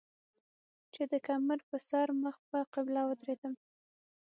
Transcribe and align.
چې 0.93 1.03
د 1.11 1.13
کمر 1.27 1.59
پۀ 1.67 1.77
سر 1.89 2.07
مخ 2.23 2.35
پۀ 2.49 2.59
قبله 2.73 3.01
ودرېدم 3.05 3.53